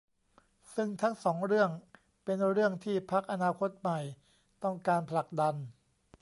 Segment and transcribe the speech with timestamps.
[0.75, 1.69] ซึ่งทั้งสองเรื่อง
[2.23, 3.99] เป็นเรื่องที่พรรคอนาคตใหม่
[4.63, 5.55] ต้องการผลักดัน